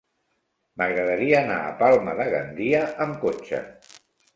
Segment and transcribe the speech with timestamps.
[0.81, 3.67] M'agradaria anar a Palma de Gandia amb cotxe.